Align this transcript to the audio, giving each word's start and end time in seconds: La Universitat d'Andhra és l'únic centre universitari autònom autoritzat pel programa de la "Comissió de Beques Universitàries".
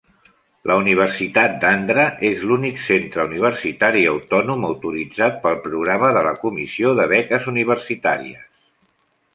La 0.69 0.75
Universitat 0.83 1.59
d'Andhra 1.63 2.05
és 2.29 2.41
l'únic 2.51 2.81
centre 2.85 3.27
universitari 3.29 4.01
autònom 4.13 4.67
autoritzat 4.71 5.41
pel 5.45 5.61
programa 5.69 6.11
de 6.19 6.27
la 6.31 6.35
"Comissió 6.47 6.97
de 7.03 7.09
Beques 7.17 7.49
Universitàries". 7.55 8.47